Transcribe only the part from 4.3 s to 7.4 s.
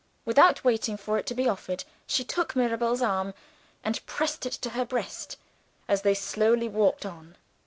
it to her breast as they slowly walked on.